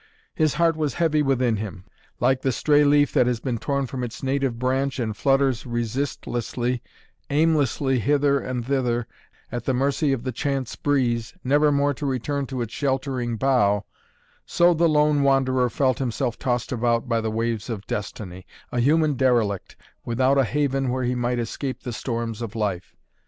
His 0.33 0.55
heart 0.55 0.75
was 0.75 0.95
heavy 0.95 1.21
within 1.21 1.57
him. 1.57 1.85
Like 2.19 2.41
the 2.41 2.51
stray 2.51 2.83
leaf 2.83 3.13
that 3.13 3.27
has 3.27 3.39
been 3.39 3.59
torn 3.59 3.85
from 3.85 4.03
its 4.03 4.23
native 4.23 4.57
branch 4.57 4.97
and 4.97 5.15
flutters 5.15 5.63
resistlessly, 5.63 6.81
aimlessly 7.29 7.99
hither 7.99 8.39
and 8.39 8.65
thither, 8.65 9.05
at 9.51 9.65
the 9.65 9.75
mercy 9.75 10.11
of 10.11 10.23
the 10.23 10.31
chance 10.31 10.75
breeze, 10.75 11.35
nevermore 11.43 11.93
to 11.93 12.07
return 12.07 12.47
to 12.47 12.63
its 12.63 12.73
sheltering 12.73 13.37
bough, 13.37 13.85
so 14.43 14.73
the 14.73 14.89
lone 14.89 15.21
wanderer 15.21 15.69
felt 15.69 15.99
himself 15.99 16.35
tossed 16.39 16.71
about 16.71 17.07
by 17.07 17.21
the 17.21 17.29
waves 17.29 17.69
of 17.69 17.85
destiny, 17.85 18.47
a 18.71 18.79
human 18.79 19.13
derelict 19.13 19.75
without 20.03 20.39
a 20.39 20.45
haven 20.45 20.89
where 20.89 21.03
he 21.03 21.13
might 21.13 21.37
escape 21.37 21.83
the 21.83 21.93
storms 21.93 22.41
of 22.41 22.55
life. 22.55 22.95